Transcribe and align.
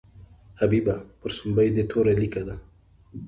حبیبه 0.59 0.95
پر 1.19 1.29
سومبۍ 1.37 1.69
دې 1.75 1.83
توره 1.91 2.13
لیکه 2.21 2.41
ده. 2.47 2.55